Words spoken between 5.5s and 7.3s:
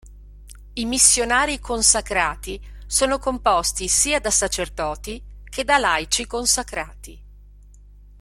da laici consacrati.